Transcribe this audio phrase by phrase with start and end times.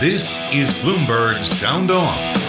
[0.00, 2.45] this is Bloomberg Sound On.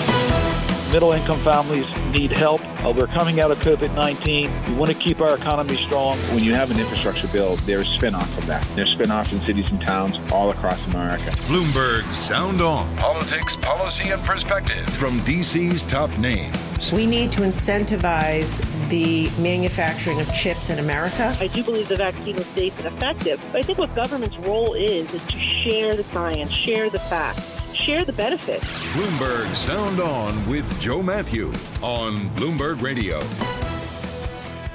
[0.91, 2.61] Middle income families need help.
[2.81, 4.49] Uh, we're coming out of COVID 19.
[4.69, 6.17] We want to keep our economy strong.
[6.33, 8.65] When you have an infrastructure bill, there's spinoff from that.
[8.73, 11.31] There's spinoffs in cities and towns all across America.
[11.49, 12.95] Bloomberg Sound On.
[12.95, 16.93] Politics, policy, and perspective from DC's top names.
[16.93, 21.35] We need to incentivize the manufacturing of chips in America.
[21.41, 24.73] I do believe the vaccine was safe and effective, but I think what government's role
[24.73, 27.56] is is to share the science, share the facts
[27.87, 28.67] share the benefits.
[28.91, 31.47] Bloomberg Sound On with Joe Matthew
[31.81, 33.21] on Bloomberg Radio.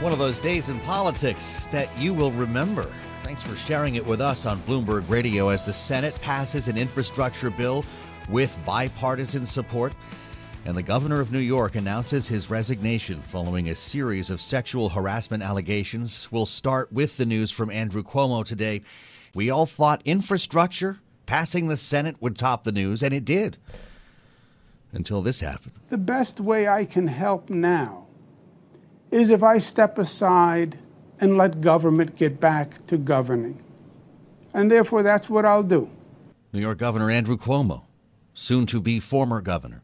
[0.00, 2.90] One of those days in politics that you will remember.
[3.18, 7.50] Thanks for sharing it with us on Bloomberg Radio as the Senate passes an infrastructure
[7.50, 7.84] bill
[8.30, 9.94] with bipartisan support.
[10.64, 15.42] And the governor of New York announces his resignation following a series of sexual harassment
[15.42, 16.32] allegations.
[16.32, 18.80] We'll start with the news from Andrew Cuomo today.
[19.34, 20.98] We all thought infrastructure
[21.32, 23.56] Passing the Senate would top the news, and it did.
[24.92, 25.72] Until this happened.
[25.88, 28.04] The best way I can help now
[29.10, 30.76] is if I step aside
[31.20, 33.58] and let government get back to governing.
[34.52, 35.88] And therefore, that's what I'll do.
[36.52, 37.84] New York Governor Andrew Cuomo,
[38.34, 39.80] soon to be former governor,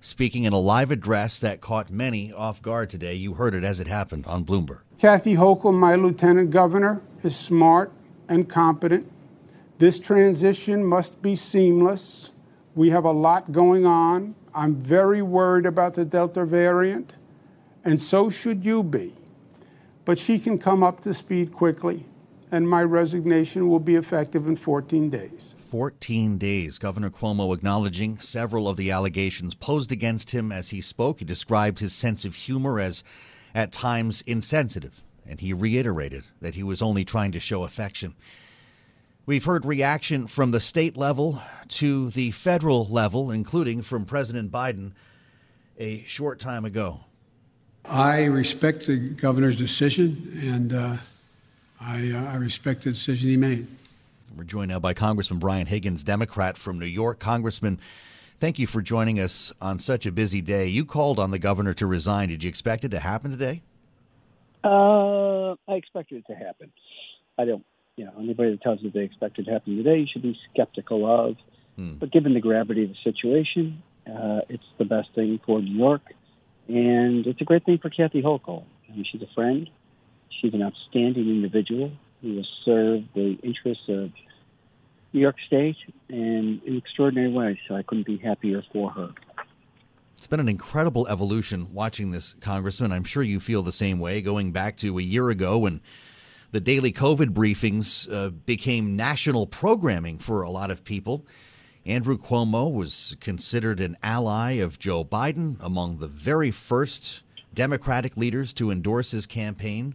[0.00, 3.12] speaking in a live address that caught many off guard today.
[3.12, 4.80] You heard it as it happened on Bloomberg.
[4.98, 7.92] Kathy Hochul, my lieutenant governor, is smart
[8.30, 9.06] and competent
[9.80, 12.30] this transition must be seamless.
[12.74, 14.34] We have a lot going on.
[14.54, 17.14] I'm very worried about the Delta variant,
[17.86, 19.14] and so should you be.
[20.04, 22.04] But she can come up to speed quickly,
[22.52, 25.54] and my resignation will be effective in 14 days.
[25.70, 26.78] 14 days.
[26.78, 31.20] Governor Cuomo acknowledging several of the allegations posed against him as he spoke.
[31.20, 33.02] He described his sense of humor as
[33.54, 38.14] at times insensitive, and he reiterated that he was only trying to show affection.
[39.30, 44.90] We've heard reaction from the state level to the federal level, including from President Biden
[45.78, 46.98] a short time ago.
[47.84, 50.96] I respect the governor's decision, and uh,
[51.80, 53.68] I, uh, I respect the decision he made.
[54.36, 57.20] We're joined now by Congressman Brian Higgins, Democrat from New York.
[57.20, 57.78] Congressman,
[58.40, 60.66] thank you for joining us on such a busy day.
[60.66, 62.30] You called on the governor to resign.
[62.30, 63.62] Did you expect it to happen today?
[64.64, 66.72] Uh, I expected it to happen.
[67.38, 67.64] I don't
[68.00, 70.34] you know, anybody that tells you they expect it to happen today, you should be
[70.50, 71.36] skeptical of.
[71.76, 71.98] Hmm.
[71.98, 76.00] But given the gravity of the situation, uh, it's the best thing for New York,
[76.66, 78.64] and it's a great thing for Kathy Hochul.
[78.88, 79.68] I mean, she's a friend.
[80.30, 84.12] She's an outstanding individual who will serve the interests of
[85.12, 85.76] New York State
[86.08, 87.60] in an extraordinary way.
[87.68, 89.10] So I couldn't be happier for her.
[90.16, 92.92] It's been an incredible evolution watching this, Congressman.
[92.92, 94.22] I'm sure you feel the same way.
[94.22, 95.82] Going back to a year ago when
[96.52, 101.24] the daily COVID briefings uh, became national programming for a lot of people.
[101.86, 107.22] Andrew Cuomo was considered an ally of Joe Biden, among the very first
[107.54, 109.94] Democratic leaders to endorse his campaign.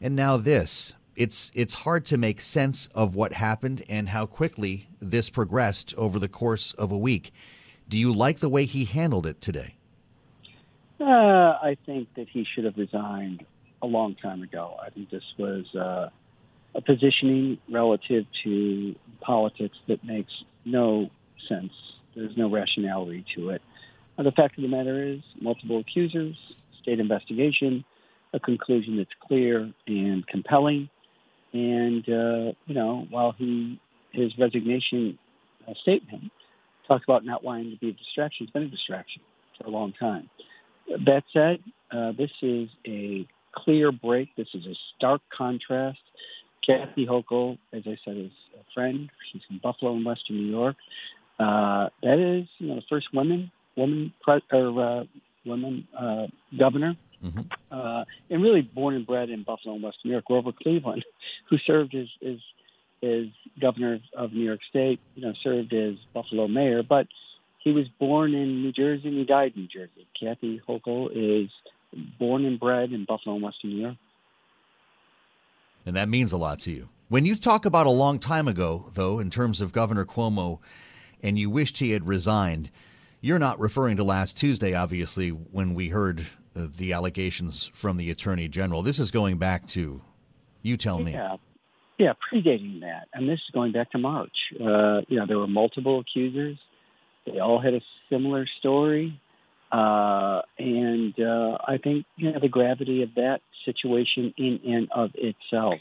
[0.00, 0.94] And now this.
[1.16, 6.18] It's it's hard to make sense of what happened and how quickly this progressed over
[6.18, 7.32] the course of a week.
[7.88, 9.74] Do you like the way he handled it today?
[11.00, 13.44] Uh, I think that he should have resigned
[13.82, 14.76] a long time ago.
[14.84, 16.08] I think this was uh,
[16.74, 20.32] a positioning relative to politics that makes
[20.64, 21.10] no
[21.48, 21.72] sense.
[22.14, 23.62] There's no rationality to it.
[24.16, 26.34] The fact of the matter is, multiple accusers,
[26.82, 27.84] state investigation,
[28.32, 30.90] a conclusion that's clear and compelling.
[31.52, 33.80] And uh, you know, while he
[34.12, 35.18] his resignation
[35.68, 36.32] uh, statement
[36.88, 39.22] talks about not wanting to be a distraction, it's been a distraction
[39.56, 40.28] for a long time.
[40.88, 41.60] That said,
[41.90, 43.26] uh, this is a
[43.64, 44.34] clear break.
[44.36, 45.98] This is a stark contrast.
[46.66, 49.10] Kathy Hochul, as I said, is a friend.
[49.32, 50.76] She's from Buffalo in Western New York.
[51.38, 55.04] Uh, that is, you know, the first woman woman pre- or uh,
[55.46, 56.26] woman uh,
[56.58, 57.40] governor, mm-hmm.
[57.70, 60.24] uh, and really born and bred in Buffalo and West New York.
[60.24, 61.04] Grover Cleveland,
[61.48, 62.38] who served as as,
[63.02, 63.26] as
[63.60, 67.06] governor of New York State, you know, served as Buffalo mayor, but
[67.58, 70.06] he was born in New Jersey and he died in New Jersey.
[70.18, 71.50] Kathy Hochul is
[72.18, 73.96] born and bred in Buffalo Western New York.
[75.86, 76.88] And that means a lot to you.
[77.08, 80.58] When you talk about a long time ago, though, in terms of Governor Cuomo,
[81.22, 82.70] and you wished he had resigned,
[83.20, 88.10] you're not referring to last Tuesday, obviously, when we heard uh, the allegations from the
[88.10, 88.82] Attorney General.
[88.82, 90.02] This is going back to,
[90.62, 91.12] you tell me.
[91.12, 91.36] Yeah,
[91.98, 93.08] yeah, predating that.
[93.14, 94.36] And this is going back to March.
[94.54, 96.58] Uh, you know, there were multiple accusers.
[97.26, 97.80] They all had a
[98.10, 99.20] similar story.
[99.70, 105.10] Uh, and uh, I think you know the gravity of that situation in and of
[105.14, 105.80] itself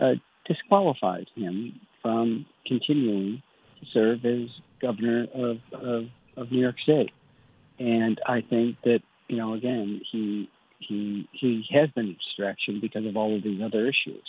[0.00, 0.14] uh,
[0.46, 3.42] disqualified him from continuing
[3.80, 4.48] to serve as
[4.82, 6.04] governor of, of,
[6.36, 7.12] of New York State.
[7.78, 10.50] And I think that you know again he
[10.80, 14.24] he he has been a distraction because of all of these other issues.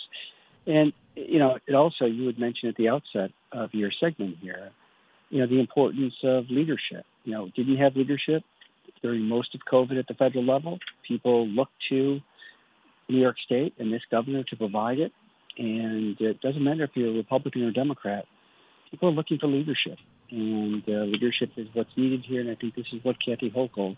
[0.64, 4.70] And you know it also you would mention at the outset of your segment here
[5.30, 7.04] you know, the importance of leadership.
[7.24, 8.42] You know, didn't have leadership
[9.02, 10.78] during most of COVID at the federal level.
[11.06, 12.20] People look to
[13.08, 15.12] New York State and this governor to provide it.
[15.58, 18.26] And it doesn't matter if you're a Republican or Democrat,
[18.90, 19.98] people are looking for leadership.
[20.30, 22.40] And uh, leadership is what's needed here.
[22.40, 23.96] And I think this is what Kathy Hochul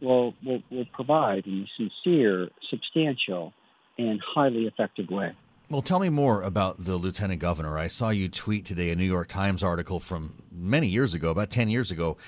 [0.00, 3.52] will, will, will provide in a sincere, substantial,
[3.98, 5.32] and highly effective way.
[5.70, 7.78] Well, tell me more about the lieutenant governor.
[7.78, 11.50] I saw you tweet today a New York Times article from many years ago, about
[11.50, 12.18] 10 years ago,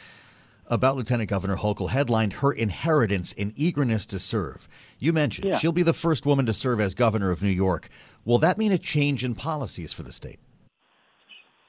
[0.68, 4.68] about Lieutenant Governor Hochul, headlined Her Inheritance in Eagerness to Serve.
[4.98, 5.56] You mentioned yeah.
[5.56, 7.88] she'll be the first woman to serve as governor of New York.
[8.24, 10.38] Will that mean a change in policies for the state?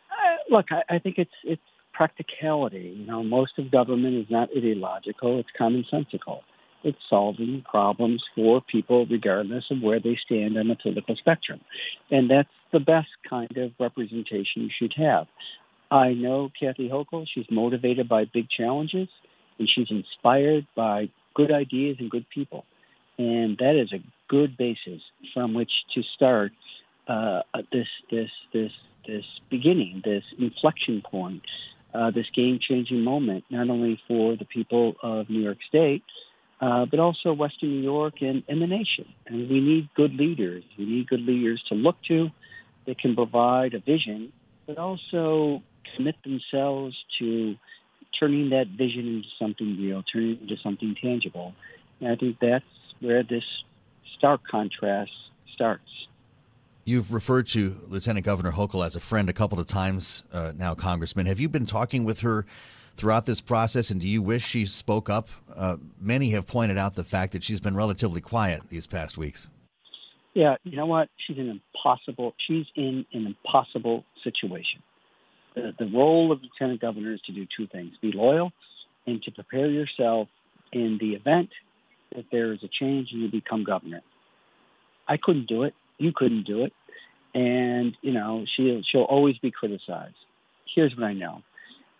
[0.09, 1.61] Uh, look, I, I think it's it's
[1.94, 2.95] practicality.
[2.97, 6.41] You know, most of government is not ideological; it's commonsensical
[6.83, 11.59] it's solving problems for people regardless of where they stand on the political spectrum.
[12.11, 15.27] And that's the best kind of representation you should have.
[15.89, 19.07] I know Kathy Hochul, she's motivated by big challenges
[19.60, 22.66] and she's inspired by good ideas and good people.
[23.18, 25.01] And that is a good basis
[25.34, 26.51] from which to start
[27.07, 27.42] uh,
[27.72, 28.72] this this this
[29.07, 31.42] this beginning, this inflection point,
[31.94, 36.04] uh, this game-changing moment, not only for the people of New York State,
[36.60, 39.06] uh, but also Western New York and, and the nation.
[39.25, 40.63] And we need good leaders.
[40.78, 42.30] We need good leaders to look to
[42.86, 44.34] that can provide a vision,
[44.66, 45.63] but also
[45.97, 47.55] commit themselves to
[48.17, 51.53] turning that vision into something real, turning it into something tangible.
[51.99, 52.63] And I think that's
[52.99, 53.44] where this
[54.17, 55.11] stark contrast
[55.53, 55.83] starts.
[56.85, 60.73] You've referred to Lieutenant Governor Hochul as a friend a couple of times uh, now,
[60.73, 61.25] Congressman.
[61.25, 62.45] Have you been talking with her
[62.95, 65.27] throughout this process, and do you wish she spoke up?
[65.53, 69.50] Uh, many have pointed out the fact that she's been relatively quiet these past weeks.
[70.33, 71.09] Yeah, you know what?
[71.17, 72.33] She's an impossible.
[72.47, 74.81] She's in an impossible situation.
[75.57, 78.51] The, the role of lieutenant governor is to do two things: be loyal
[79.07, 80.27] and to prepare yourself
[80.71, 81.50] in the event
[82.15, 84.01] that there is a change and you become governor.
[85.07, 85.74] I couldn't do it.
[85.98, 86.74] You couldn't do it.
[87.33, 90.15] And you know, she'll she'll always be criticized.
[90.75, 91.42] Here's what I know: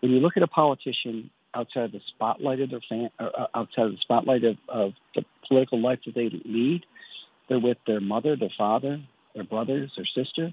[0.00, 3.46] when you look at a politician outside of the spotlight of their fan, or uh,
[3.54, 6.84] outside of the spotlight of, of the political life that they lead,
[7.48, 9.00] they're with their mother, their father,
[9.34, 10.52] their brothers, their sister,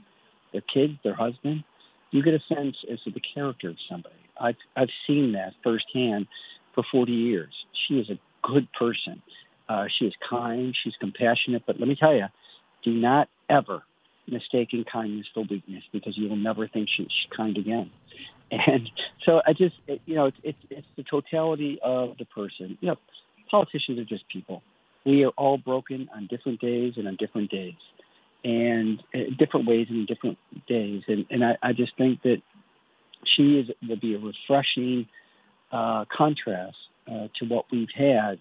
[0.51, 1.63] their kids, their husband.
[2.15, 4.15] You get a sense as to the character of somebody.
[4.39, 6.27] I've I've seen that firsthand
[6.73, 7.53] for 40 years.
[7.87, 9.21] She is a good person.
[9.67, 10.73] Uh, she is kind.
[10.81, 11.63] She's compassionate.
[11.67, 12.27] But let me tell you,
[12.85, 13.83] do not ever
[14.27, 17.91] mistaken kindness for weakness because you will never think she's kind again.
[18.51, 18.89] And
[19.25, 22.77] so I just, you know, it's, it's, it's the totality of the person.
[22.79, 22.95] You know,
[23.49, 24.61] politicians are just people.
[25.03, 27.73] We are all broken on different days and on different days,
[28.45, 30.37] and uh, different ways and different
[30.67, 31.01] days.
[31.07, 32.41] And and I, I just think that
[33.35, 35.07] she is will be a refreshing
[35.71, 38.39] uh, contrast uh, to what we've had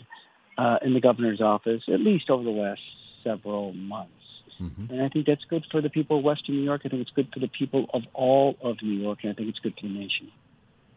[0.58, 2.82] uh, in the governor's office, at least over the last
[3.24, 4.12] several months.
[4.60, 4.92] Mm-hmm.
[4.92, 6.82] And I think that's good for the people of Western New York.
[6.84, 9.48] I think it's good for the people of all of New York, and I think
[9.48, 10.30] it's good for the nation.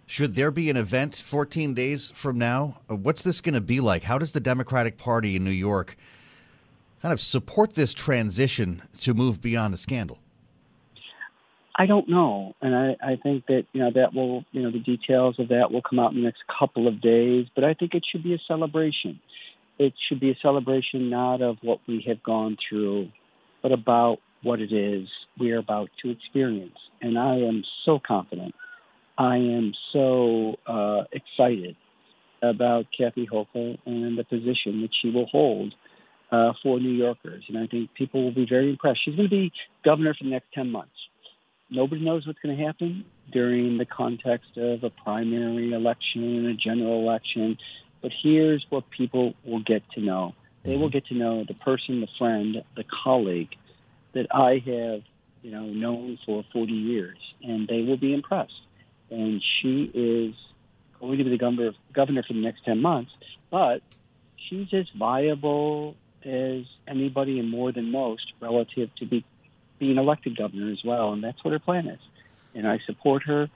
[0.05, 2.77] Should there be an event 14 days from now?
[2.89, 4.03] Uh, what's this going to be like?
[4.03, 5.97] How does the Democratic Party in New York
[7.01, 10.19] kind of support this transition to move beyond the scandal?
[11.79, 14.79] I don't know, and I, I think that you know that will you know the
[14.79, 17.45] details of that will come out in the next couple of days.
[17.53, 19.19] But I think it should be a celebration.
[19.77, 23.09] It should be a celebration not of what we have gone through
[23.61, 25.07] but about what it is
[25.39, 26.77] we are about to experience.
[27.01, 28.55] And I am so confident
[29.17, 31.75] I am so uh, excited
[32.43, 35.73] about Kathy Hochul and the position that she will hold
[36.31, 37.43] uh, for New Yorkers.
[37.47, 38.99] And I think people will be very impressed.
[39.03, 39.51] She's going to be
[39.83, 40.91] governor for the next 10 months.
[41.69, 47.01] Nobody knows what's going to happen during the context of a primary election, a general
[47.01, 47.57] election.
[48.01, 52.01] But here's what people will get to know they will get to know the person,
[52.01, 53.55] the friend, the colleague
[54.13, 55.01] that I have,
[55.41, 58.61] you know, known for 40 years, and they will be impressed.
[59.09, 60.35] And she is
[60.99, 63.11] going to be the governor, governor for the next 10 months,
[63.49, 63.81] but
[64.49, 69.25] she's as viable as anybody and more than most relative to be
[69.79, 71.99] being elected governor as well, and that's what her plan is.
[72.55, 73.49] And I support her,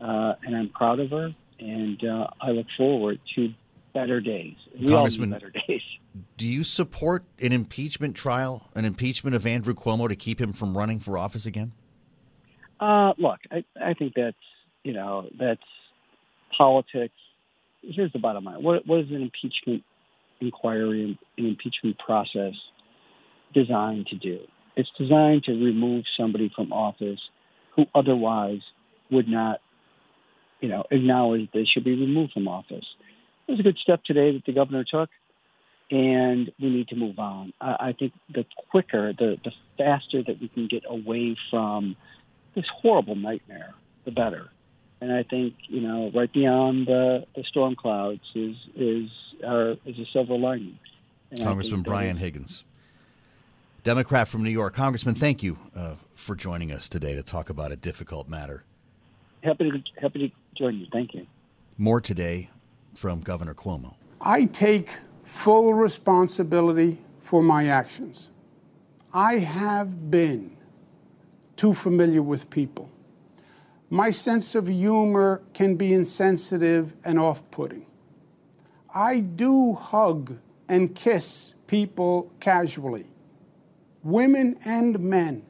[0.00, 3.54] uh, and I'm proud of her, and uh, I look forward to
[3.94, 4.56] better days.
[4.78, 5.82] We Congressman, better days.
[6.36, 10.76] Do you support an impeachment trial, an impeachment of Andrew Cuomo to keep him from
[10.76, 11.72] running for office again?
[12.80, 14.36] Uh, look, I, I think that's
[14.84, 15.62] you know that's
[16.56, 17.14] politics.
[17.82, 19.84] Here's the bottom line: what, what is an impeachment
[20.40, 22.54] inquiry, and impeachment process
[23.54, 24.40] designed to do?
[24.76, 27.20] It's designed to remove somebody from office
[27.74, 28.60] who otherwise
[29.10, 29.60] would not,
[30.60, 32.84] you know, acknowledge they should be removed from office.
[33.46, 35.08] It was a good step today that the governor took,
[35.90, 37.52] and we need to move on.
[37.60, 41.96] I, I think the quicker, the, the faster that we can get away from
[42.54, 44.50] this horrible nightmare, the better.
[45.00, 49.10] And I think you know, right beyond the, the storm clouds is is
[49.46, 50.78] our, is a silver lining.
[51.30, 52.64] And Congressman Brian Higgins,
[53.84, 54.74] Democrat from New York.
[54.74, 58.64] Congressman, thank you uh, for joining us today to talk about a difficult matter.
[59.42, 60.86] Happy to happy to join you.
[60.92, 61.26] Thank you.
[61.76, 62.50] More today
[62.94, 63.94] from Governor Cuomo.
[64.20, 68.28] I take full responsibility for my actions.
[69.14, 70.56] I have been
[71.56, 72.88] too familiar with people.
[73.90, 77.86] My sense of humor can be insensitive and off putting.
[78.94, 83.06] I do hug and kiss people casually,
[84.02, 85.42] women and men.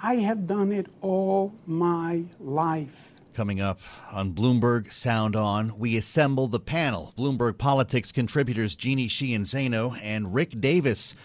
[0.00, 3.14] I have done it all my life.
[3.34, 3.80] Coming up
[4.12, 7.14] on Bloomberg Sound On, we assemble the panel.
[7.16, 11.16] Bloomberg Politics contributors Jeannie Sheehan Zaino and Rick Davis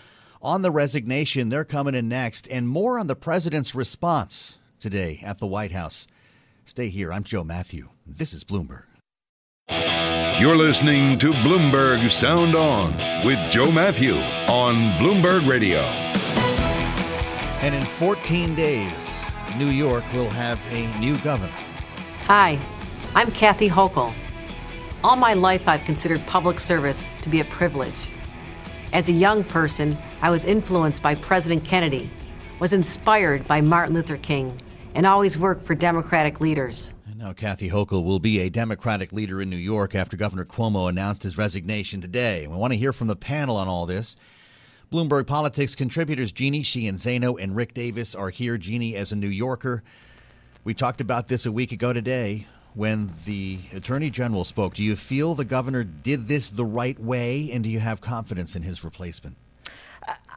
[0.41, 1.49] on the resignation.
[1.49, 6.07] They're coming in next, and more on the president's response today at the White House.
[6.65, 7.13] Stay here.
[7.13, 7.87] I'm Joe Matthew.
[8.05, 8.83] This is Bloomberg.
[10.41, 12.91] You're listening to Bloomberg Sound On
[13.25, 14.13] with Joe Matthew
[14.49, 15.79] on Bloomberg Radio.
[17.61, 19.17] And in 14 days,
[19.57, 21.55] New York will have a new governor.
[22.25, 22.59] Hi,
[23.15, 24.13] I'm Kathy Hochul.
[25.01, 28.09] All my life, I've considered public service to be a privilege.
[28.91, 32.09] As a young person, I was influenced by President Kennedy,
[32.59, 34.59] was inspired by Martin Luther King,
[34.95, 36.93] and always work for Democratic leaders.
[37.15, 41.23] Now Kathy Hochul will be a Democratic leader in New York after Governor Cuomo announced
[41.23, 42.47] his resignation today.
[42.47, 44.17] We want to hear from the panel on all this.
[44.91, 48.57] Bloomberg Politics contributors Jeannie Sheehan Zaino and Rick Davis are here.
[48.57, 49.83] Jeannie, as a New Yorker,
[50.63, 54.73] we talked about this a week ago today when the Attorney General spoke.
[54.73, 58.55] Do you feel the governor did this the right way, and do you have confidence
[58.55, 59.35] in his replacement?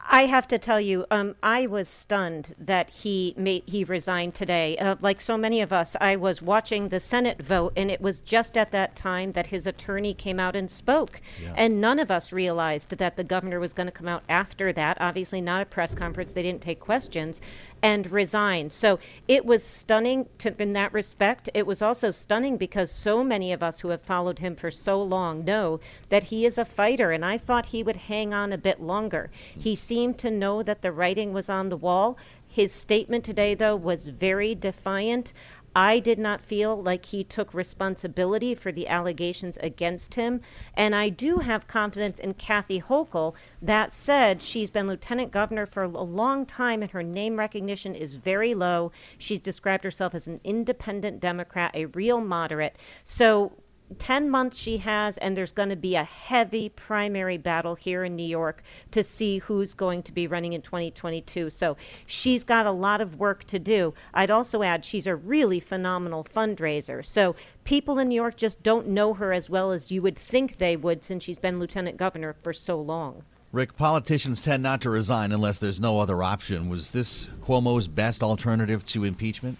[0.09, 4.77] I have to tell you, um, I was stunned that he made he resigned today.
[4.77, 8.21] Uh, like so many of us, I was watching the Senate vote, and it was
[8.21, 11.53] just at that time that his attorney came out and spoke, yeah.
[11.57, 14.97] and none of us realized that the governor was going to come out after that.
[15.01, 17.41] Obviously, not a press conference; they didn't take questions,
[17.81, 18.69] and resign.
[18.69, 21.49] So it was stunning to, in that respect.
[21.53, 25.01] It was also stunning because so many of us who have followed him for so
[25.01, 25.79] long know
[26.09, 29.29] that he is a fighter, and I thought he would hang on a bit longer.
[29.57, 32.17] He seemed to know that the writing was on the wall.
[32.49, 35.31] His statement today, though, was very defiant.
[35.77, 40.41] I did not feel like he took responsibility for the allegations against him.
[40.73, 43.35] And I do have confidence in Kathy Hochul.
[43.61, 48.15] That said, she's been lieutenant governor for a long time and her name recognition is
[48.15, 48.91] very low.
[49.19, 52.75] She's described herself as an independent Democrat, a real moderate.
[53.03, 53.53] So
[53.99, 58.15] 10 months she has, and there's going to be a heavy primary battle here in
[58.15, 61.49] New York to see who's going to be running in 2022.
[61.49, 63.93] So she's got a lot of work to do.
[64.13, 67.05] I'd also add she's a really phenomenal fundraiser.
[67.05, 70.57] So people in New York just don't know her as well as you would think
[70.57, 73.23] they would since she's been lieutenant governor for so long.
[73.53, 76.67] Rick, politicians tend not to resign unless there's no other option.
[76.69, 79.57] Was this Cuomo's best alternative to impeachment?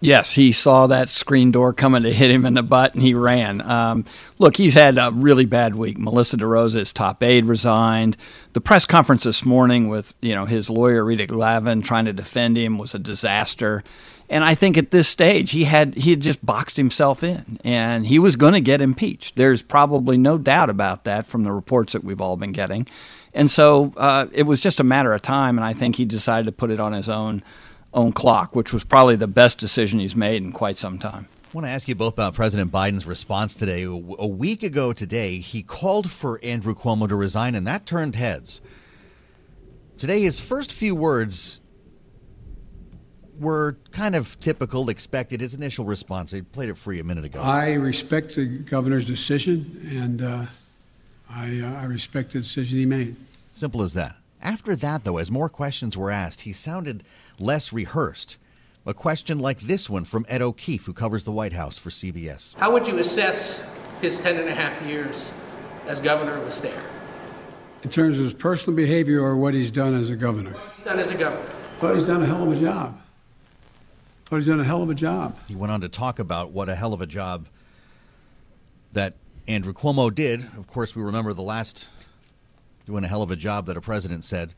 [0.00, 3.14] Yes, he saw that screen door coming to hit him in the butt, and he
[3.14, 3.60] ran.
[3.60, 4.04] Um,
[4.38, 5.98] look, he's had a really bad week.
[5.98, 8.16] Melissa DeRosa, his top aide, resigned.
[8.52, 12.56] The press conference this morning with you know his lawyer Rita Glavin trying to defend
[12.56, 13.82] him was a disaster.
[14.30, 18.06] And I think at this stage he had he had just boxed himself in, and
[18.06, 19.34] he was going to get impeached.
[19.34, 22.86] There's probably no doubt about that from the reports that we've all been getting,
[23.34, 25.58] and so uh, it was just a matter of time.
[25.58, 27.42] And I think he decided to put it on his own
[27.92, 31.28] own clock, which was probably the best decision he's made in quite some time.
[31.44, 33.84] I want to ask you both about President Biden's response today.
[33.84, 38.60] A week ago today, he called for Andrew Cuomo to resign, and that turned heads.
[39.96, 41.60] Today, his first few words
[43.38, 45.40] were kind of typical, expected.
[45.40, 47.40] His initial response, I played it for you a minute ago.
[47.40, 50.46] I respect the governor's decision, and uh,
[51.30, 53.16] I, uh, I respect the decision he made.
[53.52, 54.16] Simple as that.
[54.40, 57.02] After that, though, as more questions were asked, he sounded
[57.40, 58.38] less rehearsed.
[58.86, 62.54] A question like this one from Ed O'Keefe, who covers the White House for CBS.
[62.56, 63.62] How would you assess
[64.00, 65.30] his 10 and a half years
[65.86, 66.72] as governor of the state?
[67.82, 70.52] In terms of his personal behavior or what he's done as a governor?
[70.52, 71.44] What he's done as a governor.
[71.76, 73.00] Thought he's done a hell of a job.
[74.24, 75.36] Thought he's done a hell of a job.
[75.46, 77.46] He went on to talk about what a hell of a job
[78.94, 79.14] that
[79.46, 80.42] Andrew Cuomo did.
[80.56, 81.88] Of course, we remember the last
[82.86, 84.54] doing a hell of a job that a president said.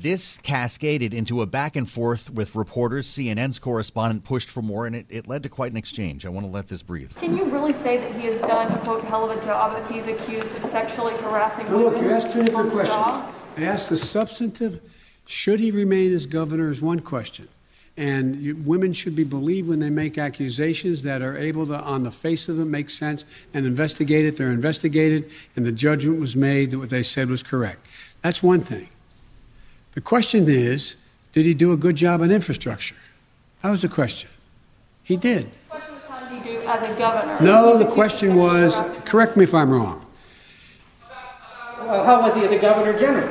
[0.00, 3.08] This cascaded into a back and forth with reporters.
[3.08, 6.24] CNN's correspondent pushed for more, and it, it led to quite an exchange.
[6.24, 7.12] I want to let this breathe.
[7.16, 9.90] Can you really say that he has done a quote hell of a job if
[9.90, 11.94] he's accused of sexually harassing now women?
[11.94, 12.96] Look, you asked two different questions.
[12.96, 13.34] Job?
[13.56, 14.80] I asked the substantive,
[15.26, 17.48] should he remain as governor, is one question.
[17.96, 22.04] And you, women should be believed when they make accusations that are able to, on
[22.04, 24.36] the face of them, make sense and investigate it.
[24.36, 27.84] They're investigated, and the judgment was made that what they said was correct.
[28.22, 28.90] That's one thing.
[29.98, 30.94] The question is,
[31.32, 32.94] did he do a good job on infrastructure?
[33.62, 34.30] That was the question.
[35.02, 35.46] He did.
[35.46, 37.36] The question was, how did he do as a governor?
[37.40, 40.06] No, the question was, correct me if I'm wrong.
[41.80, 43.26] Well, how was he as a governor general?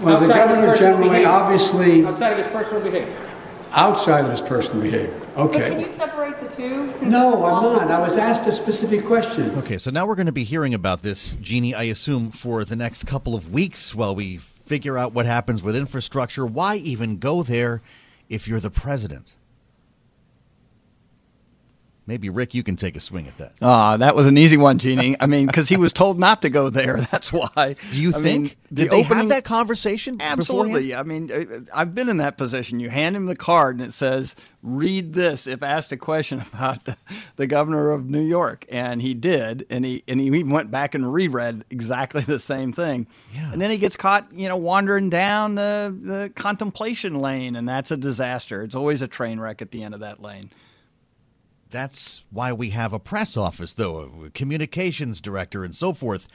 [0.00, 1.28] Well, the Outside of governor personal generally, behavior.
[1.28, 3.28] obviously, Outside of his personal behavior.
[3.72, 5.20] outside of his personal behavior.
[5.36, 5.58] Okay.
[5.58, 5.82] But can Okay.
[5.82, 6.92] you separate the two?
[6.92, 7.90] Since No, I'm not.
[7.90, 9.50] I was asked a specific question.
[9.58, 12.76] Okay, so now we're going to be hearing about this, Jeannie, I assume, for the
[12.76, 14.38] next couple of weeks while we
[14.72, 16.46] figure out what happens with infrastructure.
[16.46, 17.82] Why even go there
[18.30, 19.34] if you're the president?
[22.04, 23.54] Maybe, Rick, you can take a swing at that.
[23.62, 25.14] Ah, that was an easy one, Jeannie.
[25.20, 26.96] I mean, because he was told not to go there.
[27.12, 27.76] That's why.
[27.92, 28.42] Do you I think?
[28.42, 30.16] mean, Did the they opening- have that conversation?
[30.20, 30.88] Absolutely.
[30.88, 31.30] beforehand?
[31.30, 32.80] I mean, uh, I've been in that position.
[32.80, 34.34] You hand him the card and it says,
[34.64, 36.96] "Read this." If asked a question about the,
[37.36, 40.96] the governor of New York, and he did, and he and he even went back
[40.96, 43.06] and reread exactly the same thing.
[43.32, 43.52] Yeah.
[43.52, 47.92] And then he gets caught, you know, wandering down the the contemplation lane, and that's
[47.92, 48.64] a disaster.
[48.64, 50.50] It's always a train wreck at the end of that lane.
[51.72, 56.28] That's why we have a press office, though, a communications director, and so forth.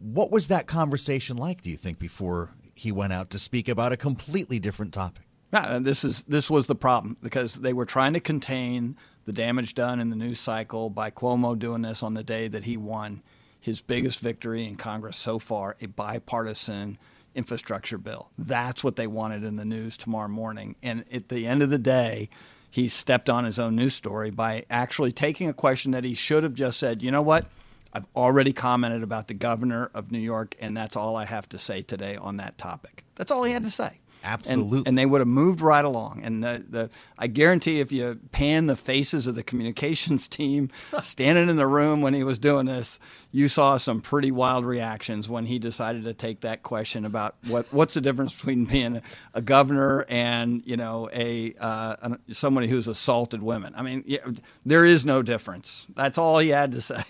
[0.00, 3.92] What was that conversation like, do you think, before he went out to speak about
[3.92, 5.24] a completely different topic?
[5.52, 9.74] Yeah, this is this was the problem because they were trying to contain the damage
[9.74, 13.22] done in the news cycle by Cuomo doing this on the day that he won
[13.60, 16.98] his biggest victory in Congress so far, a bipartisan
[17.34, 18.30] infrastructure bill.
[18.38, 20.76] That's what they wanted in the news tomorrow morning.
[20.82, 22.28] And at the end of the day,
[22.76, 26.42] he stepped on his own news story by actually taking a question that he should
[26.42, 27.46] have just said, "You know what?
[27.94, 31.58] I've already commented about the governor of New York, and that's all I have to
[31.58, 33.06] say today on that topic.
[33.14, 34.00] That's all he had to say.
[34.26, 34.82] And- Absolutely.
[34.86, 36.22] And, they would have moved right along.
[36.24, 40.70] And the, the I guarantee if you pan the faces of the communications team
[41.02, 42.98] standing in the room when he was doing this,
[43.30, 47.66] you saw some pretty wild reactions when he decided to take that question about what
[47.72, 49.02] what's the difference between being
[49.34, 53.74] a governor and you know a uh, an- somebody who's assaulted women.
[53.76, 54.20] I mean, yeah,
[54.64, 55.86] there is no difference.
[55.94, 57.02] That's all he had to say.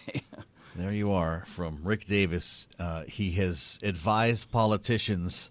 [0.74, 2.68] There you are from Rick Davis.
[2.79, 5.50] Uh, he has advised politicians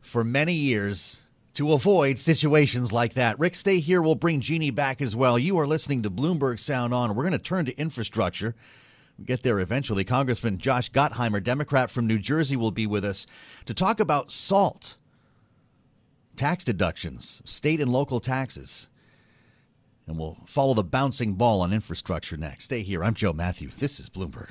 [0.00, 1.20] for many years
[1.54, 3.38] to avoid situations like that.
[3.38, 4.02] Rick, stay here.
[4.02, 5.38] We'll bring Jeannie back as well.
[5.38, 7.14] You are listening to Bloomberg Sound On.
[7.14, 8.54] We're going to turn to infrastructure.
[9.18, 10.04] We'll get there eventually.
[10.04, 13.26] Congressman Josh Gottheimer, Democrat from New Jersey, will be with us
[13.66, 14.96] to talk about SALT,
[16.36, 18.88] tax deductions, state and local taxes.
[20.06, 22.64] And we'll follow the bouncing ball on infrastructure next.
[22.64, 23.04] Stay here.
[23.04, 23.68] I'm Joe Matthew.
[23.68, 24.50] This is Bloomberg.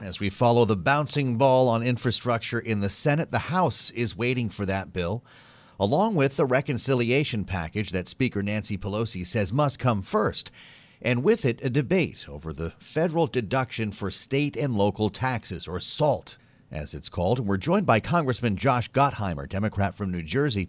[0.00, 4.48] As we follow the bouncing ball on infrastructure in the Senate, the House is waiting
[4.48, 5.24] for that bill.
[5.80, 10.50] along with the reconciliation package that Speaker Nancy Pelosi says must come first.
[11.00, 15.78] And with it, a debate over the federal deduction for state and local taxes, or
[15.78, 16.38] SALT,
[16.72, 17.38] as it's called.
[17.38, 20.68] And we're joined by Congressman Josh Gottheimer, Democrat from New Jersey.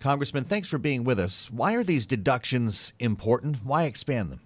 [0.00, 1.48] Congressman, thanks for being with us.
[1.50, 3.58] Why are these deductions important?
[3.64, 4.40] Why expand them?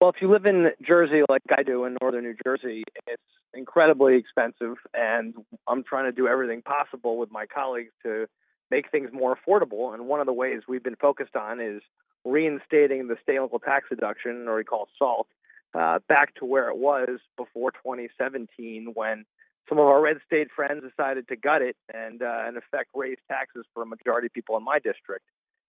[0.00, 3.22] Well, if you live in Jersey like I do in northern New Jersey, it's
[3.56, 5.34] incredibly expensive, and
[5.66, 8.26] I'm trying to do everything possible with my colleagues to
[8.70, 9.94] make things more affordable.
[9.94, 11.82] And one of the ways we've been focused on is
[12.24, 15.28] reinstating the state local tax deduction, or we call SALT,
[15.74, 19.24] uh, back to where it was before 2017 when
[19.68, 23.18] some of our red state friends decided to gut it and, uh, in effect, raise
[23.28, 25.24] taxes for a majority of people in my district.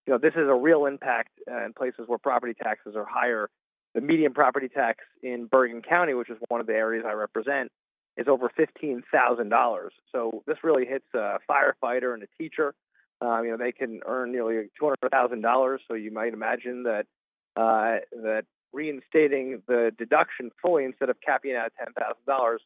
[0.06, 3.50] You know, this is a real impact uh, in places where property taxes are higher.
[3.98, 7.72] The median property tax in Bergen County, which is one of the areas I represent,
[8.16, 9.92] is over fifteen thousand dollars.
[10.12, 12.76] So this really hits a firefighter and a teacher.
[13.22, 15.82] Um, you know, they can earn nearly two hundred thousand dollars.
[15.88, 17.08] So you might imagine that
[17.56, 22.62] uh, that reinstating the deduction fully instead of capping at ten thousand dollars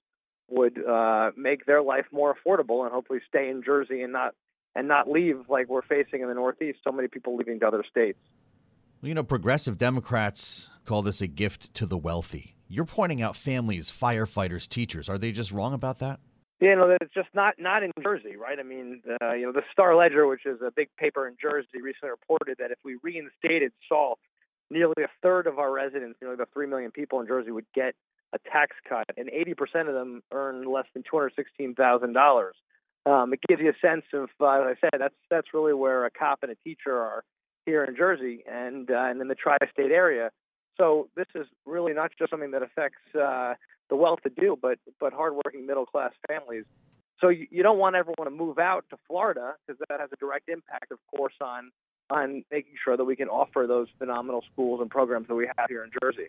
[0.50, 4.36] would uh, make their life more affordable and hopefully stay in Jersey and not
[4.76, 6.80] and not leave like we're facing in the Northeast.
[6.84, 8.20] So many people leaving to other states.
[9.04, 12.56] You know, progressive Democrats call this a gift to the wealthy.
[12.68, 15.10] You're pointing out families, firefighters, teachers.
[15.10, 16.20] Are they just wrong about that?
[16.60, 18.60] You know, it's just not not in Jersey, right?
[18.60, 21.82] I mean, uh, you know, the Star Ledger, which is a big paper in Jersey,
[21.82, 24.20] recently reported that if we reinstated SALT,
[24.70, 27.96] nearly a third of our residents, nearly the three million people in Jersey, would get
[28.34, 32.52] a tax cut, and 80% of them earn less than $216,000.
[33.08, 36.06] Um, it gives you a sense of, uh, as I said, that's that's really where
[36.06, 37.24] a cop and a teacher are
[37.66, 40.32] here in Jersey and uh, and in the tri-state area.
[40.78, 43.54] So this is really not just something that affects uh,
[43.90, 46.66] the well-to-do, but but hardworking middle-class families.
[47.20, 50.16] So you, you don't want everyone to move out to Florida because that has a
[50.16, 51.72] direct impact, of course, on
[52.10, 55.70] on making sure that we can offer those phenomenal schools and programs that we have
[55.70, 56.28] here in Jersey.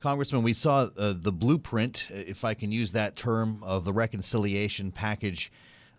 [0.00, 4.92] Congressman, we saw uh, the blueprint, if I can use that term, of the reconciliation
[4.92, 5.52] package.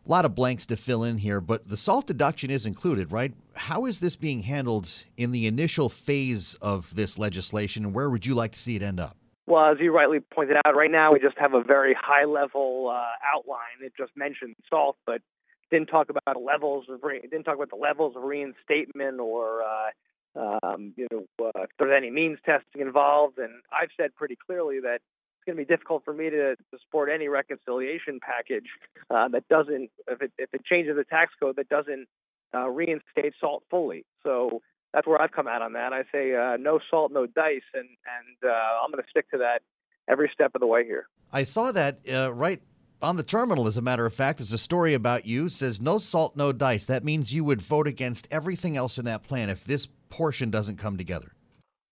[0.05, 3.33] A lot of blanks to fill in here, but the SALT deduction is included, right?
[3.55, 8.25] How is this being handled in the initial phase of this legislation, and where would
[8.25, 9.15] you like to see it end up?
[9.45, 12.89] Well, as you rightly pointed out, right now we just have a very high level
[12.89, 13.03] uh,
[13.35, 13.83] outline.
[13.83, 15.21] It just mentioned SALT, but
[15.69, 20.93] didn't talk about levels of didn't talk about the levels of reinstatement or uh, um,
[20.95, 23.37] you know, uh, if there's any means testing involved.
[23.37, 24.99] And I've said pretty clearly that
[25.41, 28.67] it's going to be difficult for me to, to support any reconciliation package
[29.09, 32.07] uh, that doesn't, if it, if it changes the tax code, that doesn't
[32.53, 34.05] uh, reinstate salt fully.
[34.23, 34.61] So
[34.93, 35.93] that's where I've come out on that.
[35.93, 39.37] I say uh, no salt, no dice, and and uh, I'm going to stick to
[39.39, 39.61] that
[40.07, 41.07] every step of the way here.
[41.31, 42.61] I saw that uh, right
[43.01, 45.97] on the terminal, as a matter of fact, there's a story about you says no
[45.97, 46.85] salt, no dice.
[46.85, 50.77] That means you would vote against everything else in that plan if this portion doesn't
[50.77, 51.31] come together.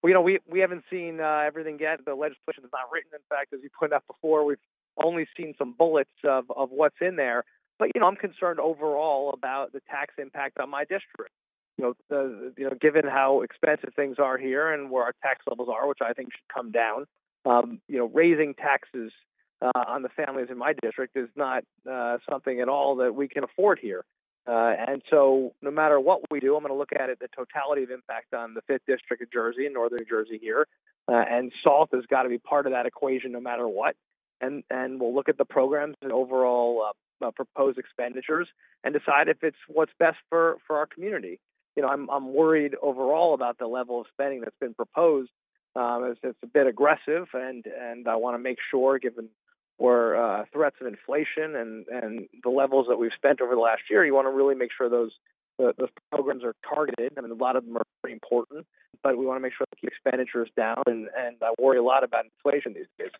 [0.04, 2.00] You know, we we haven't seen uh, everything yet.
[2.06, 3.12] The legislation is not written.
[3.14, 4.58] In fact, as you pointed out before, we've
[5.04, 7.44] only seen some bullets of of what's in there.
[7.80, 11.32] But you know, I'm concerned overall about the tax impact on my district.
[11.78, 15.46] You know, the, you know, given how expensive things are here and where our tax
[15.50, 17.06] levels are, which I think should come down.
[17.46, 19.14] Um, you know, raising taxes
[19.62, 23.30] uh, on the families in my district is not uh, something at all that we
[23.30, 24.04] can afford here.
[24.48, 27.28] Uh, and so, no matter what we do, I'm going to look at it the
[27.36, 30.68] totality of impact on the fifth district of Jersey and northern Jersey here.
[31.08, 33.96] Uh, and salt has got to be part of that equation, no matter what.
[34.42, 38.48] And and we'll look at the programs and overall uh, uh, proposed expenditures
[38.84, 41.40] and decide if it's what's best for for our community.
[41.76, 45.32] You know, I'm I'm worried overall about the level of spending that's been proposed.
[45.76, 49.30] Um, it's, it's a bit aggressive, and and I want to make sure, given
[49.80, 53.82] or uh, threats of inflation and, and the levels that we've spent over the last
[53.90, 55.12] year, you want to really make sure those
[55.58, 57.12] uh, those programs are targeted.
[57.18, 58.66] I mean, a lot of them are pretty important,
[59.04, 60.84] but we want to make sure to keep expenditures down.
[60.86, 63.12] And, and I worry a lot about inflation these days.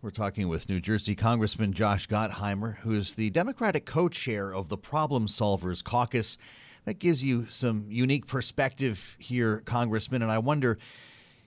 [0.00, 4.68] We're talking with New Jersey Congressman Josh Gottheimer, who is the Democratic co chair of
[4.68, 6.38] the Problem Solvers Caucus.
[6.84, 10.22] That gives you some unique perspective here, Congressman.
[10.22, 10.78] And I wonder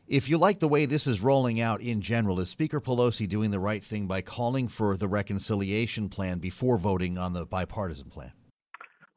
[0.07, 3.51] if you like the way this is rolling out in general, is Speaker Pelosi doing
[3.51, 8.31] the right thing by calling for the reconciliation plan before voting on the bipartisan plan?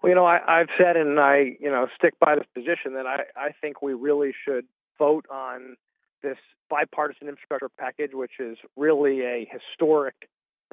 [0.03, 3.07] Well, you know, I, I've said and I, you know, stick by this position that
[3.07, 4.65] I, I think we really should
[4.99, 5.77] vote on
[6.23, 6.39] this
[6.71, 10.15] bipartisan infrastructure package, which is really a historic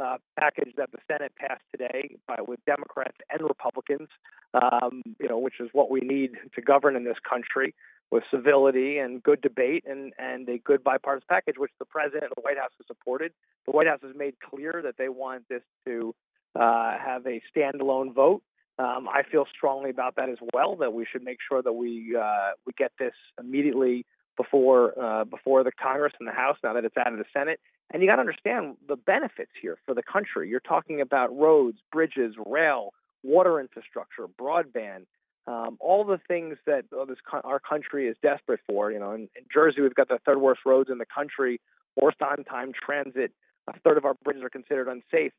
[0.02, 4.10] uh, package that the Senate passed today by, with Democrats and Republicans,
[4.54, 7.74] um, you know, which is what we need to govern in this country
[8.12, 12.32] with civility and good debate and, and a good bipartisan package, which the president and
[12.36, 13.32] the White House has supported.
[13.66, 16.14] The White House has made clear that they want this to
[16.56, 18.42] uh, have a standalone vote.
[18.78, 20.76] Um, I feel strongly about that as well.
[20.76, 24.06] That we should make sure that we uh, we get this immediately
[24.38, 26.58] before uh, before the Congress and the House.
[26.64, 27.60] Now that it's out of the Senate,
[27.92, 30.50] and you got to understand the benefits here for the country.
[30.50, 32.92] You're talking about roads, bridges, rail,
[33.24, 35.06] water infrastructure, broadband,
[35.48, 38.92] um, all the things that uh, this our country is desperate for.
[38.92, 41.62] You know, in, in Jersey, we've got the third worst roads in the country,
[41.96, 43.32] worst on-time transit.
[43.68, 45.32] A third of our bridges are considered unsafe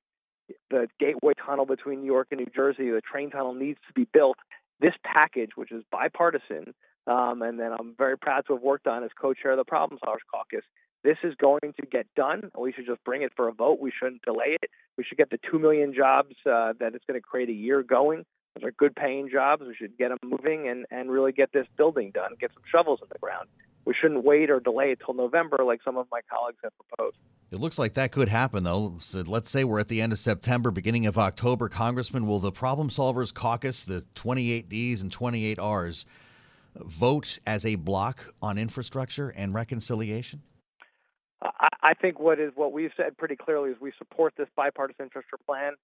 [0.70, 4.06] the Gateway Tunnel between New York and New Jersey, the train tunnel needs to be
[4.12, 4.36] built.
[4.80, 6.74] This package, which is bipartisan,
[7.06, 9.98] um, and then I'm very proud to have worked on as co-chair of the Problem
[10.04, 10.64] Solvers Caucus.
[11.02, 12.50] This is going to get done.
[12.58, 13.78] We should just bring it for a vote.
[13.80, 14.70] We shouldn't delay it.
[14.98, 17.82] We should get the two million jobs uh, that it's going to create a year
[17.82, 18.24] going.
[18.56, 19.62] Those are good paying jobs.
[19.66, 23.00] We should get them moving and, and really get this building done, get some shovels
[23.02, 23.48] in the ground.
[23.84, 27.16] We shouldn't wait or delay until November like some of my colleagues have proposed.
[27.50, 28.96] It looks like that could happen, though.
[28.98, 31.68] So let's say we're at the end of September, beginning of October.
[31.68, 36.06] Congressman, will the Problem Solvers Caucus, the 28Ds and 28Rs,
[36.76, 40.42] vote as a block on infrastructure and reconciliation?
[41.42, 45.44] I think what is what we've said pretty clearly is we support this bipartisan infrastructure
[45.46, 45.74] plan.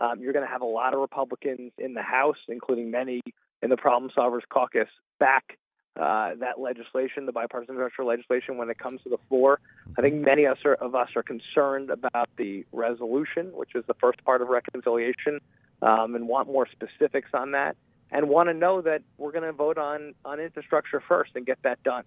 [0.00, 3.20] Um, you're going to have a lot of Republicans in the House, including many
[3.62, 5.58] in the Problem Solvers Caucus, back
[6.00, 9.60] uh, that legislation, the bipartisan infrastructure legislation, when it comes to the floor.
[9.98, 13.84] I think many of us, are, of us are concerned about the resolution, which is
[13.86, 15.40] the first part of reconciliation,
[15.82, 17.76] um, and want more specifics on that,
[18.10, 21.58] and want to know that we're going to vote on on infrastructure first and get
[21.64, 22.04] that done.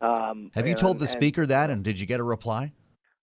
[0.00, 2.72] Um, Have you and, told the and, speaker that, and did you get a reply?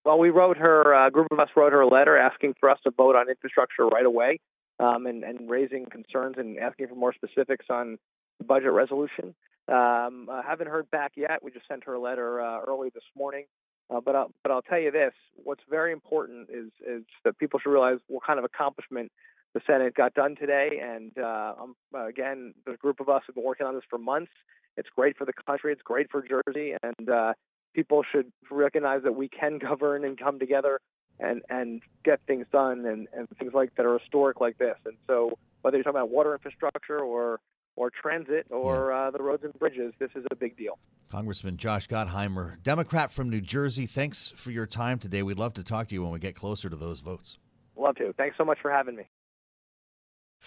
[0.06, 0.94] Well, we wrote her.
[0.94, 3.88] A group of us wrote her a letter asking for us to vote on infrastructure
[3.88, 4.40] right away,
[4.80, 7.98] um, and, and raising concerns and asking for more specifics on
[8.40, 9.34] the budget resolution.
[9.70, 11.42] Um, I haven't heard back yet.
[11.42, 13.46] We just sent her a letter uh, early this morning.
[13.90, 17.60] Uh, but I'll, but I'll tell you this: what's very important is is that people
[17.60, 19.12] should realize what kind of accomplishment
[19.54, 20.82] the Senate got done today.
[20.82, 21.54] And uh,
[21.96, 24.32] again, the group of us have been working on this for months.
[24.76, 25.72] It's great for the country.
[25.72, 27.34] It's great for Jersey, and uh,
[27.74, 30.80] people should recognize that we can govern and come together
[31.20, 34.78] and and get things done and, and things like that are historic like this.
[34.86, 37.40] And so, whether you're talking about water infrastructure or
[37.76, 39.08] or transit or yeah.
[39.08, 39.94] uh, the roads and bridges.
[40.00, 40.78] This is a big deal.
[41.10, 45.24] Congressman Josh Gottheimer, Democrat from New Jersey, thanks for your time today.
[45.24, 47.38] We'd love to talk to you when we get closer to those votes.
[47.76, 48.14] Love to.
[48.14, 49.04] Thanks so much for having me.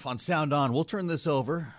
[0.05, 1.75] On Sound On, we'll turn this over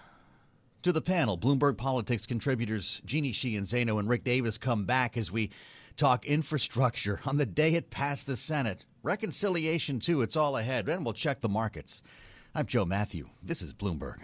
[0.88, 1.38] to the panel.
[1.38, 5.52] Bloomberg Politics contributors Jeannie Sheehan Zaino and Rick Davis come back as we
[5.97, 8.86] talk infrastructure on the day it passed the Senate.
[9.04, 10.21] Reconciliation, too.
[10.21, 10.88] It's all ahead.
[10.88, 12.02] And we'll check the markets.
[12.56, 13.28] I'm Joe Matthew.
[13.43, 14.17] This is Bloomberg.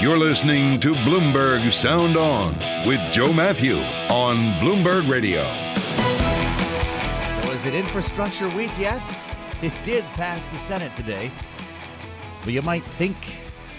[0.00, 2.54] You're listening to Bloomberg Sound On
[2.86, 3.76] with Joe Matthew
[4.10, 5.42] on Bloomberg Radio.
[7.42, 9.02] So, is it infrastructure week yet?
[9.60, 11.32] It did pass the Senate today.
[12.44, 13.16] But you might think,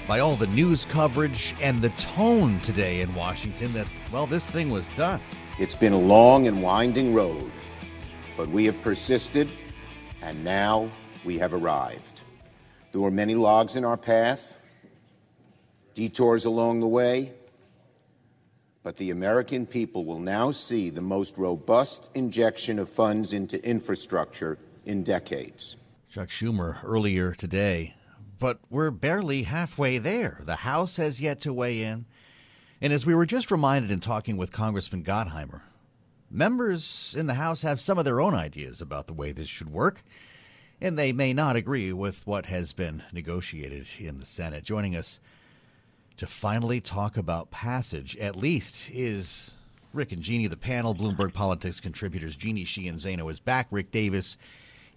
[0.09, 4.71] by all the news coverage and the tone today in Washington, that, well, this thing
[4.71, 5.21] was done.
[5.59, 7.51] It's been a long and winding road,
[8.35, 9.51] but we have persisted,
[10.23, 10.89] and now
[11.23, 12.23] we have arrived.
[12.91, 14.57] There were many logs in our path
[15.93, 17.31] detours along the way,
[18.81, 24.57] but the American people will now see the most robust injection of funds into infrastructure
[24.87, 25.75] in decades.
[26.09, 27.93] Chuck Schumer earlier today,
[28.39, 30.41] but we're barely halfway there.
[30.43, 32.05] The House has yet to weigh in.
[32.81, 35.61] And as we were just reminded in talking with Congressman Gottheimer,
[36.31, 39.69] members in the House have some of their own ideas about the way this should
[39.69, 40.01] work,
[40.79, 44.63] and they may not agree with what has been negotiated in the Senate.
[44.63, 45.19] Joining us
[46.15, 49.51] to finally talk about passage, at least, is
[49.93, 52.35] Rick and Jeannie, the panel, Bloomberg Politics contributors.
[52.37, 53.67] Jeannie Sheehan Zaino is back.
[53.71, 54.37] Rick Davis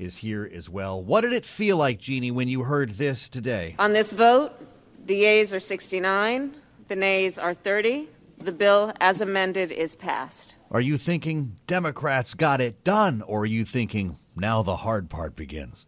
[0.03, 1.03] is here as well.
[1.03, 3.77] What did it feel like, Jeannie, when you heard this today?
[3.79, 4.53] On this vote,
[5.07, 6.55] the yeas are 69,
[6.89, 8.09] the nays are 30.
[8.39, 10.57] The bill, as amended, is passed.
[10.73, 15.37] Are you thinking Democrats got it done, or are you thinking now the hard part
[15.37, 15.87] begins?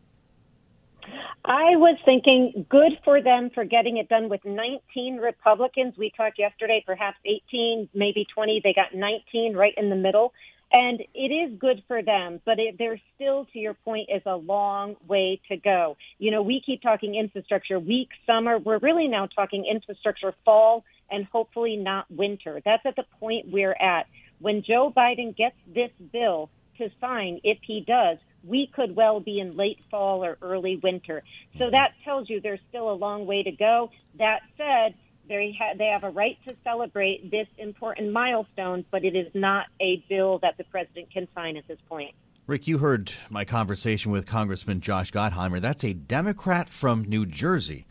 [1.44, 5.94] I was thinking good for them for getting it done with 19 Republicans.
[5.98, 8.62] We talked yesterday, perhaps 18, maybe 20.
[8.64, 10.32] They got 19 right in the middle.
[10.76, 14.34] And it is good for them, but it, there's still, to your point, is a
[14.34, 15.96] long way to go.
[16.18, 18.58] You know, we keep talking infrastructure week, summer.
[18.58, 22.60] We're really now talking infrastructure fall and hopefully not winter.
[22.64, 24.08] That's at the point we're at.
[24.40, 29.38] When Joe Biden gets this bill to sign, if he does, we could well be
[29.38, 31.22] in late fall or early winter.
[31.56, 33.92] So that tells you there's still a long way to go.
[34.18, 34.94] That said,
[35.28, 39.66] they, ha- they have a right to celebrate this important milestone, but it is not
[39.80, 42.14] a bill that the president can sign at this point.
[42.46, 45.60] Rick, you heard my conversation with Congressman Josh Gottheimer.
[45.60, 47.86] That's a Democrat from New Jersey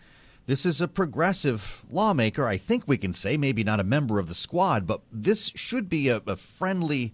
[0.45, 4.27] This is a progressive lawmaker, I think we can say, maybe not a member of
[4.27, 7.13] the squad, but this should be a, a friendly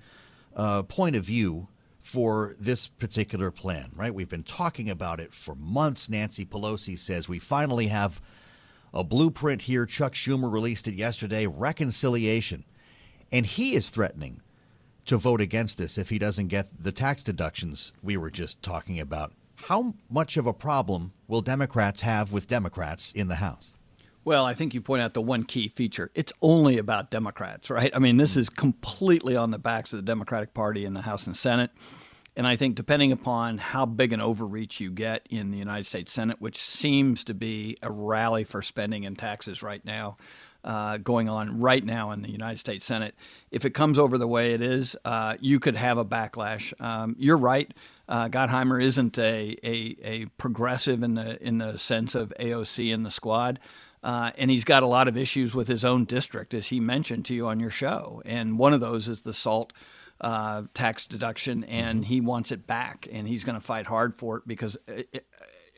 [0.56, 1.68] uh, point of view
[2.00, 4.14] for this particular plan, right?
[4.14, 6.10] We've been talking about it for months.
[6.10, 8.20] Nancy Pelosi says we finally have
[8.94, 9.86] a blueprint here.
[9.86, 12.66] Chuck Schumer released it yesterday reconciliation.
[13.32, 14.42] And he is threatening
[15.06, 19.00] to vote against this if he doesn't get the tax deductions we were just talking
[19.00, 19.34] about.
[19.56, 23.74] How much of a problem will Democrats have with Democrats in the House?
[24.24, 26.12] Well, I think you point out the one key feature.
[26.14, 27.92] It's only about Democrats, right?
[27.96, 31.26] I mean, this is completely on the backs of the Democratic Party in the House
[31.26, 31.72] and Senate.
[32.40, 36.14] And I think depending upon how big an overreach you get in the United States
[36.14, 40.16] Senate, which seems to be a rally for spending and taxes right now,
[40.64, 43.14] uh, going on right now in the United States Senate,
[43.52, 46.72] if it comes over the way it is, uh, you could have a backlash.
[46.80, 47.74] Um, you're right.
[48.08, 53.04] Uh, Gottheimer isn't a, a, a, progressive in the in the sense of AOC in
[53.04, 53.60] the squad,
[54.02, 57.26] uh, and he's got a lot of issues with his own district, as he mentioned
[57.26, 58.22] to you on your show.
[58.24, 59.74] And one of those is the SALT
[60.22, 64.38] uh, tax deduction, and he wants it back, and he's going to fight hard for
[64.38, 65.26] it because it,